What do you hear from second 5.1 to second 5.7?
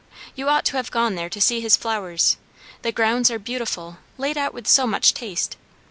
taste.